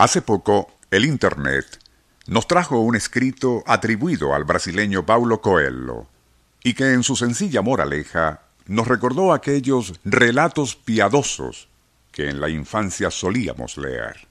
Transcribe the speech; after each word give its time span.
Hace 0.00 0.22
poco, 0.22 0.72
el 0.90 1.04
Internet 1.04 1.78
nos 2.26 2.48
trajo 2.48 2.80
un 2.80 2.96
escrito 2.96 3.62
atribuido 3.66 4.32
al 4.32 4.44
brasileño 4.44 5.04
Paulo 5.04 5.42
Coelho, 5.42 6.06
y 6.64 6.72
que 6.72 6.94
en 6.94 7.02
su 7.02 7.16
sencilla 7.16 7.60
moraleja 7.60 8.40
nos 8.64 8.88
recordó 8.88 9.34
aquellos 9.34 10.00
relatos 10.02 10.74
piadosos 10.74 11.68
que 12.12 12.30
en 12.30 12.40
la 12.40 12.48
infancia 12.48 13.10
solíamos 13.10 13.76
leer. 13.76 14.26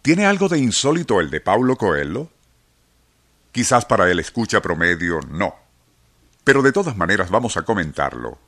¿Tiene 0.00 0.24
algo 0.24 0.48
de 0.48 0.58
insólito 0.58 1.20
el 1.20 1.28
de 1.28 1.42
Paulo 1.42 1.76
Coelho? 1.76 2.30
Quizás 3.52 3.84
para 3.84 4.10
el 4.10 4.20
escucha 4.20 4.62
promedio 4.62 5.20
no, 5.28 5.54
pero 6.44 6.62
de 6.62 6.72
todas 6.72 6.96
maneras 6.96 7.28
vamos 7.28 7.58
a 7.58 7.62
comentarlo, 7.62 8.38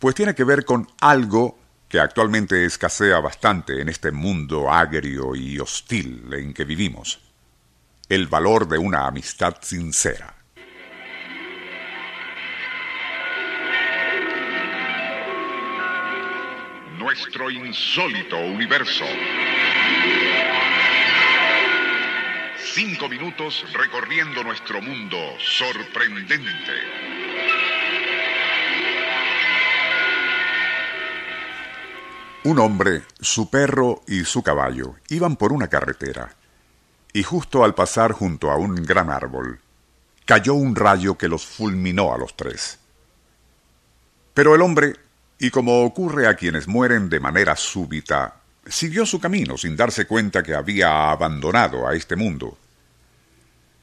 pues 0.00 0.16
tiene 0.16 0.34
que 0.34 0.42
ver 0.42 0.64
con 0.64 0.88
algo 1.00 1.56
que 1.90 1.98
actualmente 1.98 2.64
escasea 2.64 3.18
bastante 3.18 3.82
en 3.82 3.88
este 3.88 4.12
mundo 4.12 4.70
agrio 4.70 5.34
y 5.34 5.58
hostil 5.58 6.32
en 6.32 6.54
que 6.54 6.64
vivimos. 6.64 7.18
El 8.08 8.28
valor 8.28 8.68
de 8.68 8.78
una 8.78 9.08
amistad 9.08 9.56
sincera. 9.60 10.32
Nuestro 16.96 17.50
insólito 17.50 18.38
universo. 18.38 19.04
Cinco 22.72 23.08
minutos 23.08 23.64
recorriendo 23.72 24.44
nuestro 24.44 24.80
mundo 24.80 25.18
sorprendente. 25.40 27.09
Un 32.42 32.58
hombre, 32.58 33.02
su 33.20 33.50
perro 33.50 34.02
y 34.06 34.24
su 34.24 34.42
caballo 34.42 34.94
iban 35.08 35.36
por 35.36 35.52
una 35.52 35.68
carretera, 35.68 36.34
y 37.12 37.22
justo 37.22 37.64
al 37.64 37.74
pasar 37.74 38.12
junto 38.12 38.50
a 38.50 38.56
un 38.56 38.76
gran 38.76 39.10
árbol, 39.10 39.60
cayó 40.24 40.54
un 40.54 40.74
rayo 40.74 41.18
que 41.18 41.28
los 41.28 41.44
fulminó 41.44 42.14
a 42.14 42.18
los 42.18 42.34
tres. 42.36 42.78
Pero 44.32 44.54
el 44.54 44.62
hombre, 44.62 44.96
y 45.38 45.50
como 45.50 45.84
ocurre 45.84 46.28
a 46.28 46.34
quienes 46.34 46.66
mueren 46.66 47.10
de 47.10 47.20
manera 47.20 47.56
súbita, 47.56 48.36
siguió 48.64 49.04
su 49.04 49.20
camino 49.20 49.58
sin 49.58 49.76
darse 49.76 50.06
cuenta 50.06 50.42
que 50.42 50.54
había 50.54 51.10
abandonado 51.10 51.86
a 51.86 51.94
este 51.94 52.16
mundo. 52.16 52.56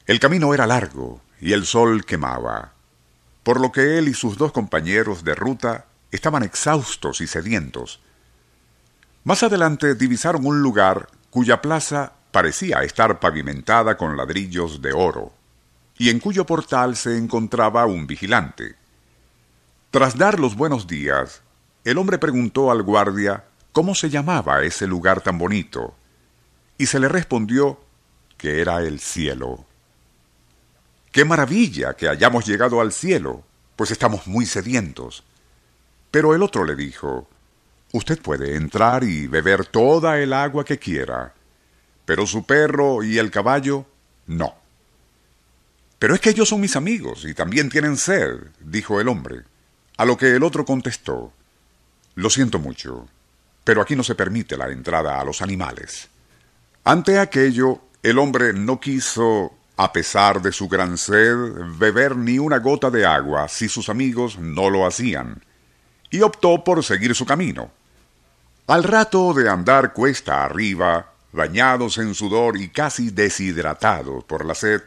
El 0.04 0.18
camino 0.18 0.52
era 0.52 0.66
largo 0.66 1.20
y 1.40 1.52
el 1.52 1.64
sol 1.64 2.04
quemaba, 2.04 2.72
por 3.44 3.60
lo 3.60 3.70
que 3.70 3.98
él 3.98 4.08
y 4.08 4.14
sus 4.14 4.36
dos 4.36 4.50
compañeros 4.50 5.22
de 5.22 5.36
ruta 5.36 5.86
estaban 6.10 6.42
exhaustos 6.42 7.20
y 7.20 7.28
sedientos, 7.28 8.00
más 9.28 9.42
adelante 9.42 9.94
divisaron 9.94 10.46
un 10.46 10.62
lugar 10.62 11.10
cuya 11.28 11.60
plaza 11.60 12.14
parecía 12.32 12.82
estar 12.82 13.20
pavimentada 13.20 13.98
con 13.98 14.16
ladrillos 14.16 14.80
de 14.80 14.94
oro, 14.94 15.34
y 15.98 16.08
en 16.08 16.18
cuyo 16.18 16.46
portal 16.46 16.96
se 16.96 17.18
encontraba 17.18 17.84
un 17.84 18.06
vigilante. 18.06 18.76
Tras 19.90 20.16
dar 20.16 20.40
los 20.40 20.56
buenos 20.56 20.86
días, 20.86 21.42
el 21.84 21.98
hombre 21.98 22.16
preguntó 22.16 22.70
al 22.70 22.82
guardia 22.82 23.44
cómo 23.72 23.94
se 23.94 24.08
llamaba 24.08 24.62
ese 24.62 24.86
lugar 24.86 25.20
tan 25.20 25.36
bonito, 25.36 25.94
y 26.78 26.86
se 26.86 26.98
le 26.98 27.08
respondió 27.08 27.78
que 28.38 28.62
era 28.62 28.80
el 28.80 28.98
cielo. 28.98 29.66
¡Qué 31.12 31.26
maravilla 31.26 31.92
que 31.92 32.08
hayamos 32.08 32.46
llegado 32.46 32.80
al 32.80 32.92
cielo! 32.92 33.42
Pues 33.76 33.90
estamos 33.90 34.26
muy 34.26 34.46
sedientos. 34.46 35.22
Pero 36.10 36.34
el 36.34 36.42
otro 36.42 36.64
le 36.64 36.74
dijo, 36.76 37.28
Usted 37.92 38.20
puede 38.20 38.56
entrar 38.56 39.02
y 39.04 39.26
beber 39.26 39.64
toda 39.64 40.18
el 40.18 40.32
agua 40.32 40.64
que 40.64 40.78
quiera, 40.78 41.32
pero 42.04 42.26
su 42.26 42.44
perro 42.44 43.02
y 43.02 43.18
el 43.18 43.30
caballo 43.30 43.86
no. 44.26 44.54
Pero 45.98 46.14
es 46.14 46.20
que 46.20 46.30
ellos 46.30 46.48
son 46.48 46.60
mis 46.60 46.76
amigos 46.76 47.24
y 47.24 47.34
también 47.34 47.70
tienen 47.70 47.96
sed, 47.96 48.36
dijo 48.60 49.00
el 49.00 49.08
hombre, 49.08 49.42
a 49.96 50.04
lo 50.04 50.16
que 50.16 50.36
el 50.36 50.42
otro 50.42 50.64
contestó, 50.64 51.32
Lo 52.14 52.30
siento 52.30 52.58
mucho, 52.58 53.08
pero 53.64 53.80
aquí 53.80 53.94
no 53.96 54.02
se 54.02 54.14
permite 54.14 54.56
la 54.56 54.68
entrada 54.68 55.20
a 55.20 55.24
los 55.24 55.40
animales. 55.40 56.08
Ante 56.84 57.18
aquello, 57.18 57.80
el 58.02 58.18
hombre 58.18 58.52
no 58.52 58.80
quiso, 58.80 59.54
a 59.76 59.92
pesar 59.92 60.42
de 60.42 60.52
su 60.52 60.68
gran 60.68 60.98
sed, 60.98 61.36
beber 61.78 62.16
ni 62.16 62.38
una 62.38 62.58
gota 62.58 62.90
de 62.90 63.06
agua 63.06 63.48
si 63.48 63.68
sus 63.68 63.88
amigos 63.88 64.38
no 64.38 64.70
lo 64.70 64.86
hacían, 64.86 65.42
y 66.10 66.22
optó 66.22 66.64
por 66.64 66.82
seguir 66.84 67.14
su 67.14 67.24
camino. 67.24 67.70
Al 68.68 68.84
rato 68.84 69.32
de 69.32 69.48
andar 69.48 69.94
cuesta 69.94 70.44
arriba, 70.44 71.14
bañados 71.32 71.96
en 71.96 72.14
sudor 72.14 72.58
y 72.58 72.68
casi 72.68 73.08
deshidratados 73.08 74.24
por 74.24 74.44
la 74.44 74.54
sed, 74.54 74.82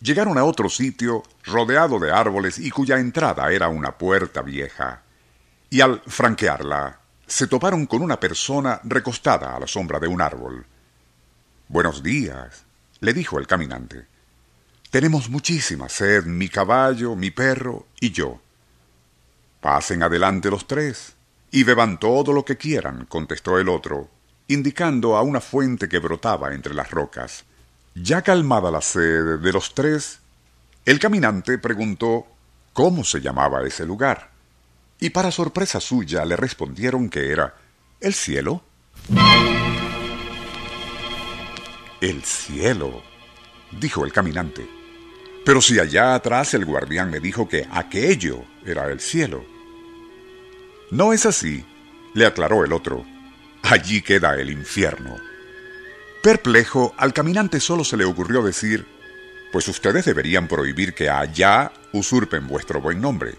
llegaron 0.00 0.38
a 0.38 0.44
otro 0.44 0.68
sitio 0.68 1.22
rodeado 1.44 2.00
de 2.00 2.10
árboles 2.10 2.58
y 2.58 2.68
cuya 2.72 2.98
entrada 2.98 3.52
era 3.52 3.68
una 3.68 3.96
puerta 3.96 4.42
vieja. 4.42 5.02
Y 5.70 5.80
al 5.82 6.02
franquearla, 6.04 6.98
se 7.24 7.46
toparon 7.46 7.86
con 7.86 8.02
una 8.02 8.18
persona 8.18 8.80
recostada 8.82 9.54
a 9.54 9.60
la 9.60 9.68
sombra 9.68 10.00
de 10.00 10.08
un 10.08 10.20
árbol. 10.20 10.66
Buenos 11.68 12.02
días, 12.02 12.64
le 12.98 13.14
dijo 13.14 13.38
el 13.38 13.46
caminante. 13.46 14.04
Tenemos 14.90 15.30
muchísima 15.30 15.88
sed, 15.88 16.24
mi 16.24 16.48
caballo, 16.48 17.14
mi 17.14 17.30
perro 17.30 17.86
y 18.00 18.10
yo. 18.10 18.40
Pasen 19.60 20.02
adelante 20.02 20.50
los 20.50 20.66
tres, 20.66 21.14
y 21.52 21.62
beban 21.64 22.00
todo 22.00 22.32
lo 22.32 22.44
que 22.44 22.56
quieran, 22.56 23.04
contestó 23.04 23.58
el 23.58 23.68
otro, 23.68 24.08
indicando 24.48 25.16
a 25.16 25.22
una 25.22 25.40
fuente 25.40 25.88
que 25.88 25.98
brotaba 25.98 26.54
entre 26.54 26.74
las 26.74 26.90
rocas. 26.90 27.44
Ya 27.94 28.22
calmada 28.22 28.70
la 28.70 28.80
sed 28.80 29.38
de 29.38 29.52
los 29.52 29.74
tres, 29.74 30.18
el 30.86 30.98
caminante 30.98 31.58
preguntó 31.58 32.26
cómo 32.72 33.04
se 33.04 33.20
llamaba 33.20 33.64
ese 33.64 33.84
lugar, 33.84 34.30
y 34.98 35.10
para 35.10 35.30
sorpresa 35.30 35.78
suya 35.78 36.24
le 36.24 36.36
respondieron 36.36 37.10
que 37.10 37.30
era 37.30 37.54
el 38.00 38.14
cielo. 38.14 38.62
El 42.00 42.22
cielo, 42.24 43.02
dijo 43.78 44.06
el 44.06 44.12
caminante. 44.12 44.66
Pero 45.44 45.60
si 45.60 45.78
allá 45.78 46.14
atrás 46.14 46.54
el 46.54 46.64
guardián 46.64 47.10
me 47.10 47.20
dijo 47.20 47.46
que 47.46 47.68
aquello 47.70 48.44
era 48.64 48.86
el 48.86 49.00
cielo. 49.00 49.51
No 50.92 51.14
es 51.14 51.24
así, 51.24 51.64
le 52.12 52.26
aclaró 52.26 52.66
el 52.66 52.72
otro. 52.74 53.06
Allí 53.62 54.02
queda 54.02 54.34
el 54.34 54.50
infierno. 54.50 55.16
Perplejo, 56.22 56.92
al 56.98 57.14
caminante 57.14 57.60
solo 57.60 57.82
se 57.82 57.96
le 57.96 58.04
ocurrió 58.04 58.42
decir, 58.42 58.86
pues 59.52 59.66
ustedes 59.68 60.04
deberían 60.04 60.48
prohibir 60.48 60.92
que 60.92 61.08
allá 61.08 61.72
usurpen 61.94 62.46
vuestro 62.46 62.82
buen 62.82 63.00
nombre, 63.00 63.36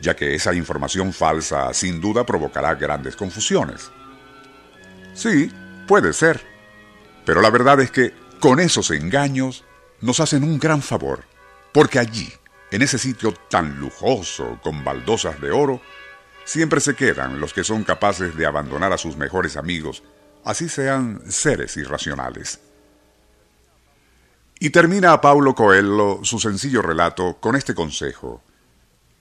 ya 0.00 0.14
que 0.14 0.36
esa 0.36 0.54
información 0.54 1.12
falsa 1.12 1.74
sin 1.74 2.00
duda 2.00 2.24
provocará 2.24 2.76
grandes 2.76 3.16
confusiones. 3.16 3.90
Sí, 5.14 5.50
puede 5.88 6.12
ser, 6.12 6.40
pero 7.24 7.42
la 7.42 7.50
verdad 7.50 7.80
es 7.80 7.90
que 7.90 8.14
con 8.38 8.60
esos 8.60 8.92
engaños 8.92 9.64
nos 10.00 10.20
hacen 10.20 10.44
un 10.44 10.60
gran 10.60 10.80
favor, 10.80 11.24
porque 11.72 11.98
allí, 11.98 12.32
en 12.70 12.82
ese 12.82 12.98
sitio 12.98 13.34
tan 13.50 13.80
lujoso 13.80 14.60
con 14.62 14.84
baldosas 14.84 15.40
de 15.40 15.50
oro, 15.50 15.82
Siempre 16.44 16.80
se 16.80 16.94
quedan 16.94 17.40
los 17.40 17.54
que 17.54 17.64
son 17.64 17.84
capaces 17.84 18.36
de 18.36 18.46
abandonar 18.46 18.92
a 18.92 18.98
sus 18.98 19.16
mejores 19.16 19.56
amigos, 19.56 20.02
así 20.44 20.68
sean 20.68 21.22
seres 21.30 21.76
irracionales. 21.76 22.60
Y 24.60 24.70
termina 24.70 25.12
a 25.12 25.20
Paulo 25.20 25.54
Coelho 25.54 26.20
su 26.22 26.38
sencillo 26.38 26.82
relato 26.82 27.38
con 27.40 27.56
este 27.56 27.74
consejo. 27.74 28.42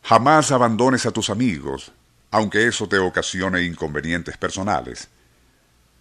Jamás 0.03 0.51
abandones 0.51 1.05
a 1.05 1.11
tus 1.11 1.29
amigos, 1.29 1.91
aunque 2.29 2.67
eso 2.67 2.87
te 2.87 2.97
ocasione 2.97 3.63
inconvenientes 3.63 4.37
personales. 4.37 5.07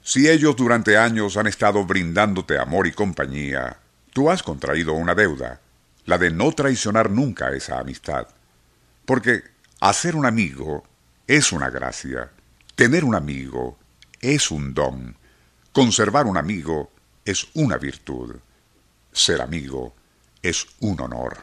Si 0.03 0.29
ellos 0.29 0.57
durante 0.57 0.97
años 0.97 1.37
han 1.37 1.47
estado 1.47 1.85
brindándote 1.85 2.59
amor 2.59 2.89
y 2.89 2.93
compañía, 2.93 3.79
tú 4.13 4.29
has 4.29 4.43
contraído 4.43 4.95
una 4.95 5.15
deuda, 5.15 5.61
la 6.05 6.19
de 6.19 6.31
no 6.33 6.51
traicionar 6.51 7.11
nunca 7.11 7.53
esa 7.53 7.79
amistad. 7.79 8.27
Porque 9.05 9.43
hacer 9.81 10.17
un 10.17 10.27
amigo 10.27 10.85
es 11.27 11.53
una 11.53 11.71
gracia. 11.71 12.31
Tener 12.75 13.05
un 13.05 13.15
amigo 13.15 13.79
es 14.21 14.51
un 14.51 14.75
don. 14.75 15.17
Conservar 15.73 16.27
un 16.27 16.37
amigo 16.37 16.93
es 17.25 17.47
una 17.55 17.77
virtud. 17.79 18.37
Ser 19.13 19.41
amigo 19.41 19.95
es 20.43 20.67
un 20.81 21.01
honor. 21.01 21.39